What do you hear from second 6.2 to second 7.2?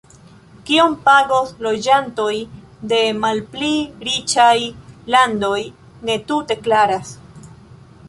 tute klaras.